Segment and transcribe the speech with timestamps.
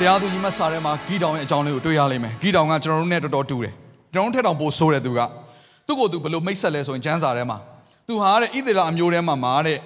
[0.00, 3.72] တရားသူကြီးမတ်စာထဲမှာဂီတောင်ရဲ့အကြောင်းလေးကိုတွေ့ရလိမ့်မယ်ဂီတောင်ကကျွန်တော်တို့နဲ့တော်တော်တူတယ်
[4.12, 5.20] ကျွန်တော်တို့ထက်တောင်ပိုဆိုးတယ်သူက
[5.86, 7.58] သူ့ကိုယ်သူဘယ်လိုမိတ်ဆက်လဲဆိုရင်ကျမ်းစာထဲမှာ
[8.06, 9.78] သူဟာတဲ့ဣသေလအမျိုးထဲမှာမှာတဲ့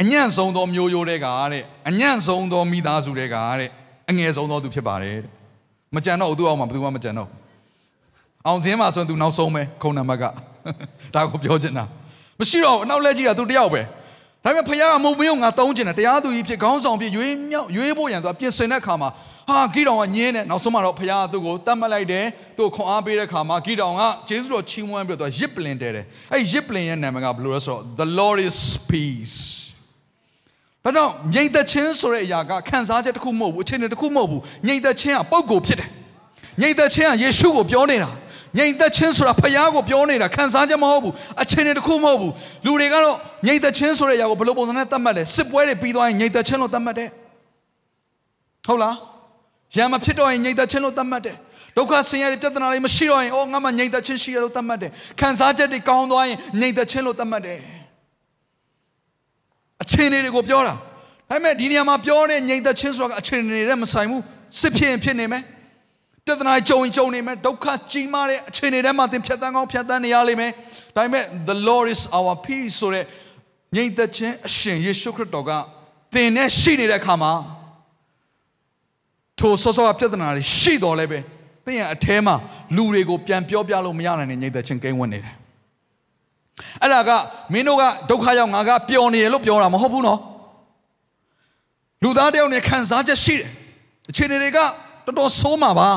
[0.00, 3.68] အညံ့ဆုံးသောမျိုးရိုးတွေကတဲ့အညံ့ဆုံးသောမိသားစုတွေကတဲ့
[4.10, 5.30] အငယ်ဆုံးသောသူဖြစ်ပါတယ်တဲ့
[5.94, 7.36] မကြံတော့ဘူးသူ့အောင်မှာဘယ်သူမှမကြံတော့ဘူး
[8.46, 10.24] အောင်စင်းမှာဆိုရင်သူနောက်ဆုံးပဲခုံနံပါတ်က
[11.14, 11.84] ဒါကိုပြောချင်တာ
[12.38, 13.80] မရှိတော့ဘူးအနောက်လက်ကြီးကသူတယောက်ပဲ
[14.44, 19.08] ဒါပေမဲ့ဖခင်ကမုံမင်းကိုငါတုံးချင်တယ်တရားသူကြီးဖြစ်ခေါင်းဆောင်ဖြစ်ရွေးမြောက်ရွေးဖို့ရန်သူကပြင်ဆင်တဲ့အခါမှာ
[19.48, 28.58] ဟာဂီတောင်ကညင်းတယ်နောက်ဆုံးမှတော့ဖခင်ကသူ့ကိုတတ်မှတ်လိုက်တယ်သူ့ကိုခွန်အားပေးတဲ့အခါမှာဂီတောင်ကဂျေဇုတော်ချီးမွမ်းပြီးတော့သူကရစ်ပလင်တဲတယ်အဲ့ရစ်ပလင်ရဲ့နာမည်ကဘယ်လိုလဲဆိုတော့ the lord is
[28.90, 29.38] peace
[30.84, 35.88] ဒါကြောင့်ငြိမ်သက်ခြင်းဆိုတဲ့အရာကခံစားချက်တစ်ခုမဟုတ်ဘူးအခြေအနေတစ်ခုမဟုတ်ဘူးငြိမ်သက်ခြင်းကပုံကိုဖြစ်တယ်
[36.60, 38.10] ငြိမ်သက်ခြင်းကယေရှုကိုပြောနေတာ
[38.58, 42.32] ငြိမ်သက်ခြင်းဆိုတာဖခင်ကိုပြောနေတာခံစားချက်မဟုတ်ဘူးအခြေအနေတစ်ခုမဟုတ်ဘူး
[42.64, 47.10] လူတွေကတော့ငြိမ်သက်ခြင်းဆိုတဲ့အရာကိုဘယ်လိုပုံစံနဲ့သတ်မှတ်လဲစစ်ပွဲတွေပြီးသွားရင်ငြိမ်သက်ခြင်းလို့သတ်မှတ်တယ်
[48.66, 48.94] ဟုတ်လား
[49.76, 51.36] ရံမဖြစ်တော့ရင်ငြိမ်သက်ခြင်းလို့သတ်မှတ်တယ်
[51.76, 54.90] ဒုက္ခဆင်းရဲတွေပြဿနာတွေမရှိတော့ရင်အော်ငါမှငြိမ်သက်ခြင်းရှိရလို့သတ်မှတ်တယ်
[55.20, 57.60] ခံစားချက်တွေကောင်းသွားရင်ငြိမ်သက်ခြင်းလို့သတ်မှတ်တယ်
[59.82, 60.76] အခြေအနေတွေကိုပြောတာဒါ
[61.28, 64.22] ပေမဲ့ဒီနေရာမှာပြောတဲ့ငြိမ်သက်ခြင်းဆိုတာကအခြေအနေတွေနဲ့မဆိုင်ဘူး
[64.60, 65.42] စစ်ဖြစ်ရင်ဖြစ်နေမယ်
[66.26, 70.52] ပြဿနာကြုံရင်ကြုံနေမယ်ဒုက္ခကြီးမားတဲ့အခြေအနေတွေမှာသင်ဖြတ်တန်းကောင်းဖြတ်တန်းနေရလိမ့်မယ်
[70.96, 73.04] ဒါပေမဲ့ the lord is our peace ဆိုတဲ့
[73.76, 75.50] ငြိမ်သက်ခြင်းအရှင်ယေရှုခရစ်တော်က
[76.14, 77.32] သင်နဲ့ရှိနေတဲ့အခါမှာ
[79.44, 81.18] ထိုဆောဆောကပြဿနာတွေရှိတော်လဲပဲ
[81.64, 82.34] သင်ရဲ့အထဲမှာ
[82.76, 85.34] လူတွေကိုပြန်ပြောပြလို့မရနိုင်တဲ့ငြိမ်သက်ခြင်းကိန်းဝင်နေတယ်
[86.82, 87.10] အဲ့ဒါက
[87.52, 90.20] မင်းတို့ကဒုက္ခရောက်ငါကပျော်နေရလို့ပြောတာမဟုတ်ဘူးနော်
[92.02, 93.48] လူသားတယောက်နဲ့ခံစားချက်ရှိတယ်
[94.10, 95.90] အခြေအနေတွေကတော်တော်ဆိုးမှာပါ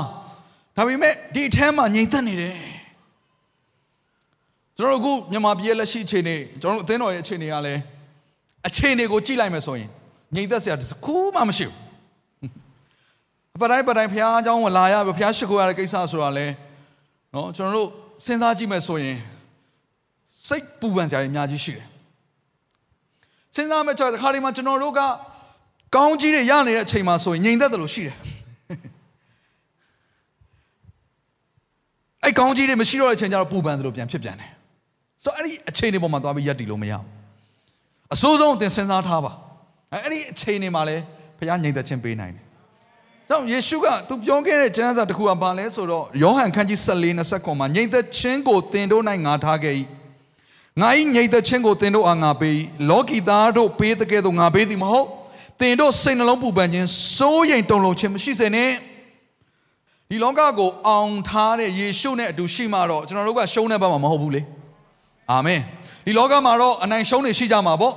[0.75, 2.55] ဒါပေမဲ့ဒီအထဲမှာငြိမ်သက်နေတယ်
[4.77, 7.81] ကျွန်တော်တို့အခုမြန်မာပြည်ရဲ့လက်ရှိအခြေအနေကျွန်တော်တို့အသင်းတော်ရဲ့အခြေအနေကလည်း
[8.67, 9.89] အခြေအနေကိုကြည့်လိုက်မယ်ဆိုရင်
[10.35, 11.86] ငြိမ်သက်စရာတစ်ခုမှမရှိဘူး
[13.61, 16.45] ပတိုင်းပတိုင်းဖះအကြောင်းဝင်လာရပြီဖះရှိခိုးရတဲ့ကိစ္စဆိုတာလဲ
[17.33, 17.87] နော်ကျွန်တော်တို့
[18.25, 19.17] စဉ်းစားကြည့်မယ်ဆိုရင်
[20.47, 21.85] စိတ်ပူပန်စရာတွေအများကြီးရှိတယ်
[23.55, 25.01] စဉ်းစားမဲ့ချက်တစ်ခါဒီမှာကျွန်တော်တို့က
[25.95, 28.15] ကောင်းကြီးတွေရနေတဲ့အချိန်မှာဆိုရင်ငြိမ်သက်တယ်လို့ရှိတယ်
[32.23, 34.51] အဲ့ကောင်းကြီးတွေမရှိတော့တဲ့အချိန်ကျတော့ပူပန်တယ်လို့ပြန်ဖြစ်ပြန်တယ်
[35.23, 37.03] ဆိုတော့အဲ့ဒီအချိန်တွေပေါ်မှာသွားပြီးရက်တည်လို့မရဘူး
[38.13, 39.31] အစိုးဆုံးသင်စဉ်းစားထားပါ
[39.91, 40.95] အဲ့ဒီအချိန်တွေမှာလဲ
[41.37, 42.46] ဘုရားငြိမ်သက်ခြင်းပေးနိုင်တယ်
[43.29, 49.75] ကြောင့်ယေရှုကသူပြောခဲ့တဲ့ကျမ်းစာတစ်ခုကဘာလဲဆိုတော့ယောဟန်ခန်းကြီး14 29မှာငြိမ်သက်ခြင်းကိုသင်တို့၌ငါထားခဲ့၏
[50.81, 52.55] ငါ၏ငြိမ်သက်ခြင်းကိုသင်တို့အားငါပေး၏
[52.89, 55.07] လောကီသားတို့ပေးတဲ့ကဲ့သို့ငါပေးသည်မဟုတ်
[55.59, 58.71] သင်တို့စိတ်နှလုံးပူပန်ခြင်းစိုးရိမ်တုန်လှုပ်ခြင်းမရှိစေနဲ့
[60.09, 64.41] ဒီလောကကိုအောင်ထားတဲ့ယေရှုနဲ့အတူရှိမှတော့ကျွန်တော်တို့ကရှုံးတဲ့ဘက်မှာမဟုတ်ဘူးလေ
[65.31, 65.61] အာမင်
[66.05, 67.93] ဒီလောကမှာတော့အနိုင်ရှုံးနေရှိကြမှာပေါ့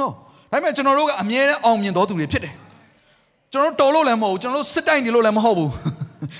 [0.00, 0.12] နော်
[0.52, 2.54] ဒါပေမဲ့ကျွန်တော်တို့ကအမြဲတမ်းအောင်မြင်တော်သူတွေဖြစ်တယ်
[3.52, 5.70] ကျွန်တော်တော်လို့လည်းမဟုတ်ဘူးကျွန်တော်တို့စစ်တိုက်နေလို့လည်းမဟုတ်ဘူး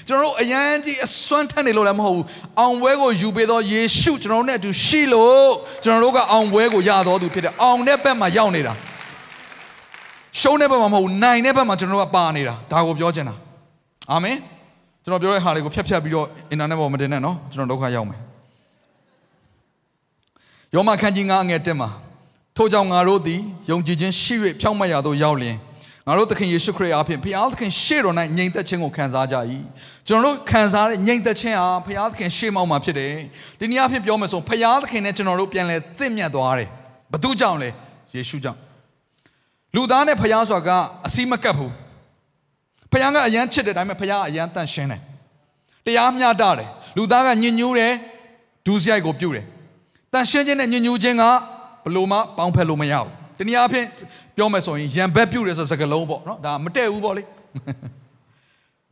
[0.08, 2.24] ကျွန်တော်တို့အရန်ကြီးအစွမ်းထက်နေလို့လည်းမဟုတ်ဘူး
[2.58, 5.48] အောင်ပွဲကိုယူပေးသောယေရှုကျွန်တော်တို့နဲ့အတူရှိလို့
[5.84, 8.72] ကျွန်တော်တို့ကအောင်ပွဲကိုရတော်သူဖြစ်တယ်အောင်တဲ့ဘက်မှာရောက်နေတာ
[10.40, 13.34] ရှုံးတဲ့ဘက်မှာမဟုတ်ဘူးနိုင်တဲ့ဘက်မှာကျွန်တော်တို့ကပါနေတာဒါကိုပြောချင်တာ
[14.10, 14.36] အာမင်
[15.04, 18.20] ကျွန်တော်ပြောတဲ့ဟာတွေကိုဖြတ်ဖြတ်ပြီးတော့အင်တာနက်ပေါ်မတင်နဲ့နော်ကျွန်တော်ဒုက္ခရောက်မယ်
[20.74, 21.88] ယောမခန်းကြီး9အငယ်1မှာ
[22.56, 23.40] ထို့ကြောင့်ငါတို့သည်
[23.70, 25.56] ယုံကြည်ခြင်းရှိ၍ဖြောင့်မတ်ရာသို့ရောက်လျင်
[26.08, 29.36] ငါတို့သခင်ယေရှုခရစ်အားဖြင့်ဖခင်သခင်ရှေ့တော်၌ငြိမ်သက်ခြင်းကိုခံစားကြ၏
[30.08, 33.12] ကျွန်တော်တို့ခံစားတဲ့ငြိမ်သက်ခြင်းဟာဖခင်သခင်ရှေ့မောက်မှာဖြစ်တယ်
[33.60, 36.68] ဒီနေ့အဖြစ်ပြောမယ်ဆိုဖခင်သခင်နဲ့ကျွန်တော်တို့ပြန်လဲသင့်မြတ်သွားတယ်
[37.12, 37.70] ဘသူကြောင့်လဲ
[38.14, 38.58] ယေရှုကြောင့်
[39.74, 40.70] လူသားနဲ့ဖခင်ဆိုတာက
[41.06, 41.72] အစီမကပ်ဘူး
[42.92, 45.00] ဖခင်ကအယမ်းချစ်တယ်ဒါပေမဲ့ဖခင်ကအယမ်းတန့်ရှင်းတယ်
[45.86, 47.92] တရားမျှတတယ်လူသားကညဉ့်ညူးတယ်
[48.66, 49.44] ဒူးစရိုက်ကိုပြုတ်တယ်
[50.12, 51.24] တန့်ရှင်းခြင်းနဲ့ညဉ့်ညူးခြင်းက
[51.84, 53.86] ဘလို့မှပေါင်းဖက်လို့မရဘူးဒီနေ့အဖြစ်
[54.38, 57.22] ပြောမယ်ဆိုရင်ရံဘက်ပြုတ်တယ်ဆိုစကားလုံးပေါ့နော်ဒါမတည့်ဘူးပေါ့လေ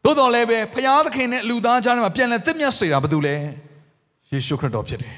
[0.05, 3.35] သို့တော်လည်းပဲဖခင်သခင်နဲ့လူသားကြားထဲမှာပြန်လဲတစ်မျက်စေတာဘာတူလဲ
[4.33, 5.15] ယေရှုခရစ်တော်ဖြစ်တယ်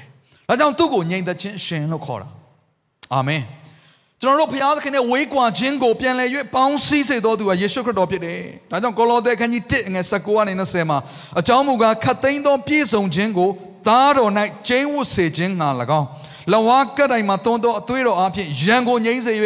[0.47, 2.27] ဒါကြောင့်သူ့ကိုငြိမ်သက်ခြင်းအရှင်လို့ခေါ်တာ
[3.13, 3.43] အာမင်
[4.21, 8.39] ကျွန်တော်တို့ဘုရားသခင်နဲ့ဝေးကွာခြင်းကိုပြန်လဲ၍ပေါင်းစည်းစေတော်သူကယေရှုခရစ်တော်ဖြစ်တယ်။
[8.71, 10.99] ဒါကြောင့်ကိုလောသဲခန်းကြီး1ငယ်19ကနေ20မှာ
[11.39, 13.49] အကြောင်းမူကားခတ်သိမ်းသောပြည့်စုံခြင်းကို
[13.87, 14.31] သားတော်၌
[14.67, 16.07] ကျင်းဝတ်စေခြင်းငါ၎င်း
[16.53, 19.33] လဝါကတ်တိုင်မှာတွန်းသောအသွေးတော်အဖြစ်ရန်ကိုငြိမ့်စေ၍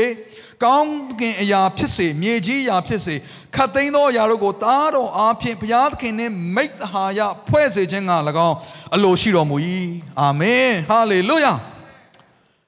[0.64, 3.16] ကောင်းကင်အရာဖြစ်စေမြေကြီးအရာဖြစ်စေ
[3.56, 7.20] ခတ်သိမ်းသောအရာတို့ကိုသားတော်အားဖြင့်ဘုရားသခင်နှင့်မိတ်ဟာယ
[7.50, 8.14] ဖွဲ့စေခြင်းက၎
[8.48, 8.56] င်း
[8.96, 9.58] အလိုရှိတော်မူ၏
[10.20, 11.54] အာမင်ဟာလေလုယာ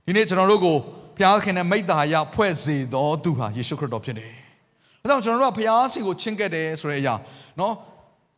[0.05, 0.77] ဒီနေ့ကျွန်တော်တို့ကို
[1.17, 4.31] ဘုရားသခင်နဲ့မိတ်ဟာယဖွဲ့စေတော်သူဟာယေရှုခရစ်တော်ဖြစ်တယ်။
[5.01, 7.13] ဒါကြောင့်ကျွန်တော်တို့ကဘုရားစီကိုချင့်ကပ်တယ်ဆိုတဲ့အရာ
[7.59, 7.73] နော်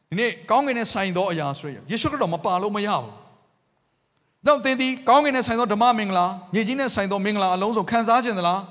[0.10, 3.14] ဒီနေ့ကောင်းကင်နဲ့ဆိုင်သောအရာဆိုရယေရှုခရစ်တော်မပါလို့မရဘူး။
[4.48, 8.62] တော့သင်ဒီကောင်းကင်နဲ့ဆိုင်သောဓမ္မမင်္ဂလာမြေကြီးနဲ့ဆိုင်သောမင်္ဂလာအလုံးစုံခံစားခြင်းသလား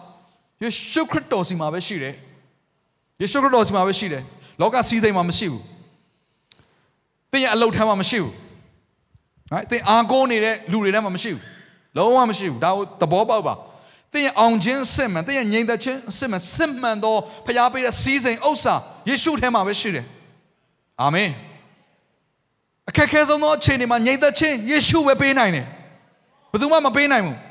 [0.63, 2.15] ယေရှုခရစ်တော်စီမှာပဲရှိတယ်။
[3.21, 4.23] ယေရှုခရစ်တော်စီမှာပဲရှိတယ်။
[4.61, 5.63] လောကစီးစိမ်မှာမရှိဘူး။
[7.31, 8.33] သင်ရဲ့အလုတ်ထမ်းမှာမရှိဘူး။
[9.51, 11.43] ဟဲ့သင်အာကိုးနေတဲ့လူတွေထဲမှာမရှိဘူး။
[11.97, 13.55] လုံးဝမရှိဘူး။ဒါကိုသဘောပေါက်ပါ။
[14.13, 17.17] သင်ရဲ့အောင်ခြင်းစစ်မှန်သင်ရဲ့ငြိမ်သက်ခြင်းစစ်မှန်စစ်မှန်သော
[17.47, 18.75] ဖျားပေးတဲ့စီးစိမ်ဥစ္စာ
[19.09, 20.05] ယေရှုထဲမှာပဲရှိတယ်။
[21.03, 21.31] အာမင်။
[22.89, 25.67] အခက်ခဲဆုံးသောအခြေအနေမှာငြိမ်သက်ခြင်းယေရှုပဲပေးနိုင်တယ်။
[26.51, 27.37] ဘယ်သူမှမပေးနိုင်ဘူး။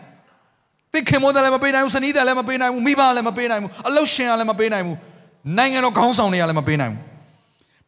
[0.96, 4.98] သင်ခင်မောတယ်လည်းမပေးနိုင်ဘူး။စနီးတယ်လည်းမပေးနိုင်ဘူး။မိဘလည်းမပေးနိုင်ဘူး။အလုရှင်ကလည်းမပေးနိုင်ဘူး။
[5.58, 7.02] နိုင်ငံတော်ခေါင်းဆောင်တွေကလည်းမပေးနိုင်ဘူး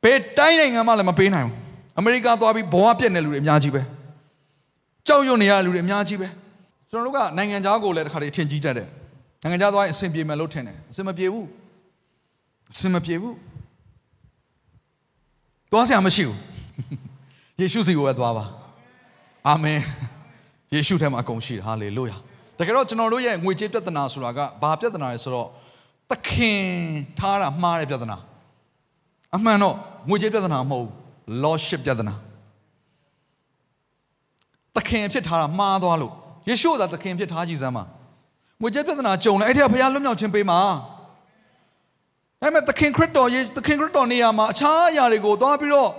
[0.04, 1.54] ။ဘယ်တိုင်းနိုင်ငံမှလည်းမပေးနိုင်ဘူး။
[1.98, 3.82] အမေရိကသွားပြီးဘဝပြည့်နေလူတွေအများကြီးပဲ။
[5.08, 6.28] ကြောက်ရွံ့နေရတဲ့လူတွေအများကြီးပဲ။
[6.92, 8.88] ကျွန်တော်တို့ကနိုင်ငံခြားကိုလည်းတစ်ခါတည်းထင်ကြီးတတ်တယ်။
[9.44, 11.46] နိုင်ငံခြားသွားရင်အဆင်ပြေမယ်လို့ထင်တယ်။အဆင်မပြေဘူး။
[12.74, 13.34] အဆင်မပြေဘူး။
[15.72, 16.38] သွားစရာမရှိဘူး။
[17.60, 18.46] ယေရှုစီကိုပဲသွားပါ။
[19.48, 19.80] အာမင်။
[20.74, 22.18] ယေရှုထဲမှာအကုန်ရှိတယ်။ဟာလေလုယာ။
[22.60, 25.48] တကယ်တော့ကျွန်တော်တို့ရဲ့ငွေကြေးပြဿနာဆိုတာကဘာပြဿနာလဲဆိုတော့
[26.12, 26.62] သခင်
[27.20, 28.18] ထားတာမှားတဲ့ပြဿနာ။
[29.36, 29.76] အမှန်တော့
[30.10, 30.92] ငွေကြေးပြဿနာမဟုတ်ဘူး။
[31.44, 32.14] lordship ပြဿနာ။
[34.76, 36.14] သခင်ဖြစ်ထားတာမှားသွားလို့
[36.50, 37.84] ယေရှုသာသခင်ဖြစ်ထားကြည်စမ်းပါ။
[38.62, 40.60] ငွေကြေးပြဿနာကြုံလဲအဲ့ဒီကဘုရားလွတ်မြောက်ခြင်းပေးမှာ။
[42.42, 45.92] ဒါပေမဲ့သခင်ခရစ်တော်ယေသခင်ခရစ်တော်နေရာမှာအခြားအရာတွေကိုသွားပြီးတော့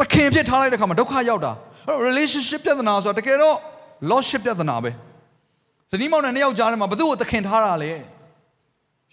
[0.00, 1.52] သခင်ဖြစ်ထားလိုက်တဲ့ခါမှာဒုက္ခရောက်တာ
[1.86, 3.56] အဲ့တော့ relationship ပြဿနာဆိုတာတကယ်တော့
[4.10, 4.90] lordship ပြဿနာပဲ
[5.90, 7.92] ဇနီးမောင်နဲ့နှစ်ယောက်ကြားထဲမှာဘသူ့ကိုသခင်ထားတာလဲ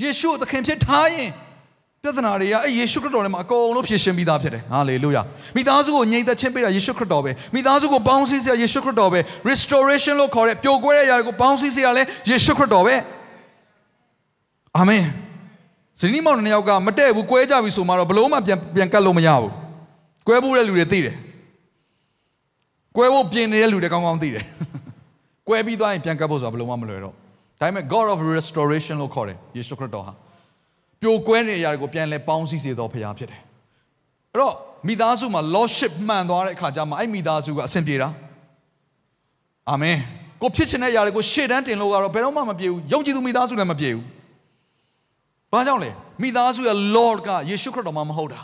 [0.03, 1.29] ယေရှုကိုသခင်ဖြစ်ထားရင်
[2.03, 5.21] ပြဿနာတွေကအဲ့ယေရှုခရစ်တော်ထဲမှာအကုန်လုံးဖြေရှင်းပြီးသားဖြစ်တယ်ဟာလေလုယာ
[5.55, 12.95] မိသားစုကိုငြိမ်သက်ခြင်းပေးတာယေရှုခရစ်တော်ပဲမိသားစုကိုပေါင်းစည်းစေရယေရှုခရစ်တော်ပဲ restoration လို့ခေါ်တဲ့ပျော်ကွဲတဲ့အရာတွေကိုပေါင်းစည်းစေရလဲယေရှုခရစ်တော်ပဲ
[14.77, 15.03] အာမင်
[15.99, 19.51] ဇနီးမောင်နှစ်ယောက်ကမတည့်ဘူးကွဲကြပြီဆိုမှတော့ဘလို့မှပြန်ပြန်ကတ်လို့မရဘူး
[20.27, 21.15] ကွဲဖို့တဲ့လူတွေသိတယ်
[22.95, 24.45] ကွဲဖို့ပြင်နေတဲ့လူတွေကောင်းကောင်းသိတယ်
[25.47, 27.13] ကွဲပြီးသွားရင်ပြန်ကတ်ဖို့ဆိုတာဘလို့မှမလွယ်တော့
[27.59, 30.13] ဒါပေမဲ့ God of restoration လို့ခေါ်တယ်ယေရှုခရစ်တော်ဟာ
[31.01, 33.41] ပြိုကွဲနေတဲ့အရာတွေကိုပြန်လဲပေါင်းစည်းစေတော်ဖရားဖြစ်တယ်
[34.31, 34.53] အဲ့တော့
[34.87, 38.09] မိသားစုမှာ lordship မှန်သွားတဲ့အခါကျမှအဲ့မိသားစုကအဆင်ပြေတာ
[39.69, 39.97] အာမင်
[40.41, 44.05] ကိုဖြစ်ချင်တဲ့အရာတွေကိုရှေ့တန်းတင်လို့ကတော့ဘယ်တော့မှမပြေဘူးယုံကြည်သူမိသားစုလည်းမပြေဘူး
[45.51, 48.41] ဘာကြောင့်လဲမိသားစုရဲ့ Lord ကယေရှုခရစ်တော်မှမဟုတ်တာ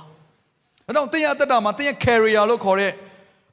[0.87, 2.91] အဲကြောင့်တင်းရဲ့အသက်တာမှာတင်းရဲ့ carrier လို့ခေါ်တဲ့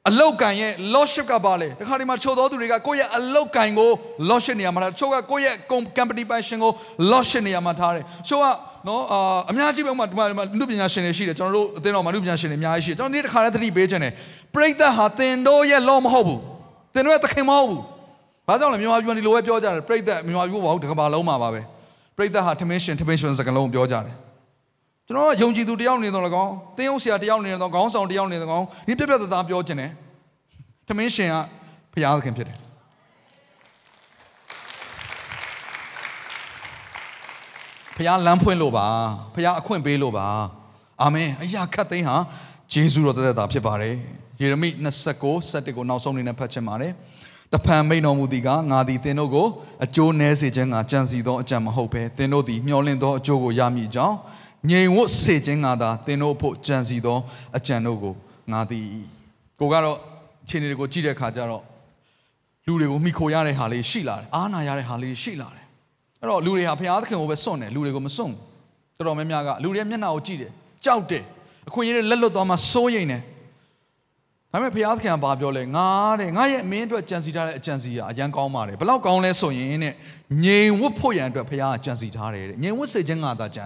[0.07, 3.89] အလောက်ကန်ရဲ့ lordship ကပါလေတခါဒီမှာချို့တော်သူတွေကကိုယ့်ရဲ့အလောက်ကန်ကို
[4.29, 5.55] lordship နေရာမှာထားချို့ကကိုယ့်ရဲ့
[5.97, 6.71] company passion ကို
[7.11, 8.45] lordship နေရာမှာထားတယ်ချို့က
[8.87, 10.25] နော်အာအများကြီးပဲဥမာဒီမှာ
[10.59, 14.13] လူပညာရှင်တွေရှိတယ်ကျွန်တော်တို့အသင်းတော်မှာလူပညာရှင်တွေအများကြီးရှိတယ်ကျွန်တော်ဒီတစ်ခါလည်းသတိပေးခြင်းတယ်
[14.55, 16.39] ပရိသတ်ဟာသင်တို့ရဲ့ law မဟုတ်ဘူး
[16.93, 17.81] သင်တို့ရဲ့သခင်မဟုတ်ဘူး
[18.47, 21.61] ဘာကြောင့်လဲမြန်မာပြည်မှာဒီလိုပဲပြောကြတယ်ပရိသတ်မြန်မာပြည်ဘာဟုတ်တကဘာလုံးမှာပါပဲ
[22.17, 24.15] ပရိသတ်ဟာထမင်းရှင်ထမင်းရှင်စကားလုံးပြောကြတယ်
[25.09, 29.91] ကျွန်တော်ကယုံကြည်သူတယောက်နေတော့လကောင်းတင်းယုံဆရာတယောက်နေတော့ခေါင်းဆောင်တယောက်နေတော့ကောင်းဒီပြက်ပြက်သားသားပြောခြင်းတယ်
[30.87, 31.35] ထမင်းရှင်က
[31.93, 32.57] ဘုရားသခင်ဖြစ်တယ်
[37.95, 38.87] ဘုရားလမ်းဖွင့်လို့ပါ
[39.35, 40.27] ဘုရားအခွင့်ပေးလို့ပါ
[41.01, 42.17] အာမင်အရာခတ်သိမ်းဟာ
[42.73, 43.95] ဂျေဇုတော်တသက်တာဖြစ်ပါတယ်
[44.41, 44.69] ယေရမိ
[45.13, 46.93] 29 7ကိုနောက်ဆုံးအနေနဲ့ဖတ်ချင်ပါတယ်
[47.53, 49.47] တဖန်မိန်တော်မူသည်ကငါသည်သင်တို့ကို
[49.85, 54.15] အကျိုးနည်းစေခြင်းကကြံစီသောအကြံမဟုတ်ဘဲသင်တို့သည်မျှော်လင့်သောအကျိုးကိုရမည်ကြောင်း
[54.67, 57.17] ငြိမ်ဝတ်စေခြင်းကသာသင်တို့ဖို့ကြံစီသော
[57.57, 58.13] အကြံတို့ကို
[58.51, 58.85] ငါသည်
[59.59, 59.97] ကိုကတော့
[60.47, 61.63] ခြေနေတွေကိုကြည့်တဲ့အခါကျတော့
[62.65, 65.65] လူတွေကိုမိခိုရတဲ့ဟာလေးရှိလာတယ်အားနာရတဲ့ဟာလေးရှိလာတယ်
[66.21, 68.39] အဲ့တော့လူတွေဟာဘုရားသခင်ကိုပဲစွန့်တယ်လူတွေကိုမစွန့်ဘူး
[68.97, 70.51] တော်တော်များများကလူတွေမျက်နှာကိုကြည့်တယ်
[70.85, 71.23] ကြောက်တယ်
[71.67, 73.21] အခွင့်အရေးတွေလက်လွတ်သွားမှစိုးရိမ်တယ်
[74.51, 75.87] ဒါပေမဲ့ဘုရားသခင်ကဘာပြောလဲငါ
[76.21, 79.79] တဲ့ငါရဲ့အမင်းအတွက်ကြံစီထားတဲ့အကြံစီကအရန်ကောင်းပါတယ်ဘလောက်ကောင်းလဲဆိုရင်တဲ့
[80.43, 83.63] ငြိမ်ဝတ်ဖို့ရန်အတွက်ဘုရားကကြံစီထားတယ်တဲ့ငြိမ်ဝတ်စေခြင်းကသာကြံ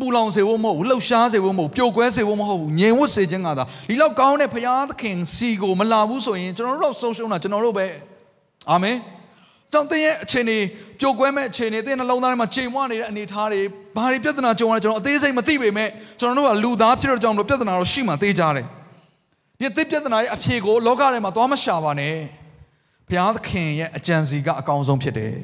[0.00, 7.86] ပူလောင်စေဖို့မဟုတ်ဘူးလှုပ်ရှားစေဖို့မဟုတ်ပျော်ကွဲစေဖို့မဟုတ်ဘူးငြိမ်ဝတ်စေခြင်းကသာဒီလောက်ကောင်းတဲ့ဘုရားသခင်စီကိုမလာဘူးဆိုရင်ကျွန်တော်တို့ဆုံးရှုံးတာကျွန်တော်တို့ပဲ
[8.70, 8.96] အာမင်
[9.72, 10.58] ကြောင့်တင်းရဲ့အခြေအနေ
[11.00, 13.60] ပျော်ကွဲမဲ့အခြေအနေတင်းနှလုံးသားထဲမှာချိန်မွနေတဲ့အနေအထားတွေ
[13.96, 15.88] ဘာတွေပြဿနာကြုံရလဲကျွန်တော်အသေးစိတ်မသိပေမဲ့
[16.20, 18.66] ကျွန်တော်တို့ကလူသားဖြစ်တဲ့ကြောင့်မလို့ပြဿနာတော့ရှိမှသိကြတယ်
[19.58, 22.14] ဒီအသေးပြဿနာရဲ့အဖြေကိုလောကထဲမှာသွားမရှာပါနဲ့
[23.08, 25.34] ဘုရားသခင်ရဲ့အကြံစီကအကောင်းဆုံးဖြစ်တယ်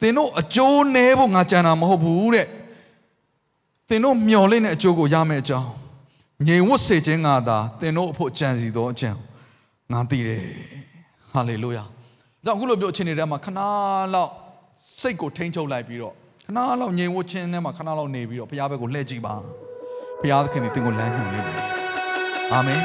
[0.00, 2.46] သင်တို့အကျိုးနည်းဖို့ငါကြံတာမဟုတ်ဘူးတဲ့
[3.88, 5.68] သင်တို့မျှော်လင့်တဲ့အကျိုးကိုရမယ့်အကြောင်း
[6.46, 9.10] ငြိမ်ဝတ်စေခြင်းကသာသင်တို့အဖို့ကြံစီသောအကြံ
[9.92, 10.42] ငါသိတယ်
[11.32, 11.84] ဟဟာလေလုယာ
[12.44, 13.58] ဒါအခုလိုမျိုးအခြေအနေထဲမှာခဏ
[14.14, 14.30] လောက်
[15.00, 16.14] စိတ်ကိုထိန်းချုပ်လိုက်ပြီးတော့
[16.46, 19.34] ခဏလောက်ငြိမ်ဝှချင်းထဲမှာခဏလောက်နေပြီးတော့ဘုရားဘက်ကိုလှည့်ကြည့်ပါ
[20.20, 21.56] ဘုရားသခင်ဒီသင်ကိုလမ်းညွှန်နေတယ်
[22.52, 22.80] အာမင်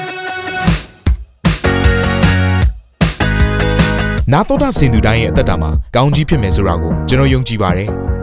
[4.34, 7.92] နာတော်တာစင်သူတိုင်းရဲ့အသက်တာမှာကောင်းကြီးဖြစ်မယ်ဆိုတာကိုကျွန်တော်ယုံကြည်ပါတယ်။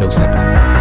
[0.00, 0.75] နှုတ်ဆက်ပါတယ်